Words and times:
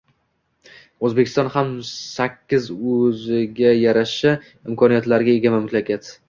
O‘zbekiston 1.09 1.51
ham 1.55 1.69
shaksiz 1.89 2.65
o‘ziga 3.01 3.75
yarasha 3.81 4.33
imkoniyatlarga 4.71 5.37
ega 5.43 5.55
mamlakat. 5.59 6.11